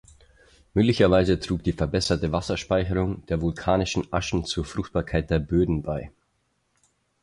[0.73, 6.09] Möglicherweise trug die verbesserte Wasserspeicherung der vulkanischen Aschen zur Fruchtbarkeit der Böden bei.